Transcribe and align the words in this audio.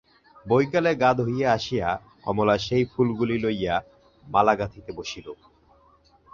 বৈকালে 0.45 0.91
গা 0.95 1.09
ধুইয়া 1.17 1.49
আসিয়া 1.53 1.89
কমলা 2.23 2.55
সেই 2.57 2.83
ফুলগুলি 2.85 3.37
লইয়া 3.37 3.75
মালা 4.27 4.53
গাঁথিতে 4.59 4.91
বসিল। 4.97 5.27